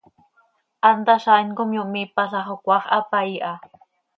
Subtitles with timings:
[0.89, 3.53] Hant hazaain com yomiipala xo cmaax hapaii ha.